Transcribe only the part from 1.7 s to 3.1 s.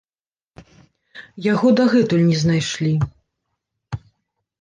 дагэтуль не знайшлі.